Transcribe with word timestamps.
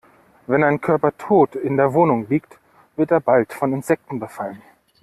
Wenn 0.47 0.63
ein 0.63 0.81
Körper 0.81 1.15
tot 1.15 1.53
in 1.53 1.77
der 1.77 1.93
Wohnung 1.93 2.27
liegt, 2.27 2.57
wird 2.95 3.11
er 3.11 3.19
bald 3.19 3.53
von 3.53 3.71
Insekten 3.71 4.19
befallen. 4.19 4.63